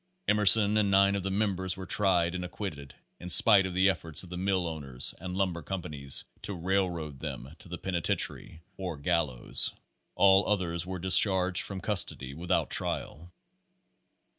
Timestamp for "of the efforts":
3.67-4.23